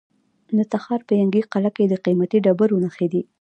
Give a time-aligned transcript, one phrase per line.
[0.57, 3.21] د تخار په ینګي قلعه کې د قیمتي ډبرو نښې دي.